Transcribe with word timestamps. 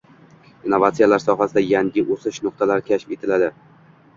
Innovatsiyalar 0.69 1.21
sohasida 1.25 1.63
yangi 1.65 2.05
o‘sish 2.17 2.41
nuqtalari 2.49 2.87
kashf 2.89 3.17
etilading 3.19 3.63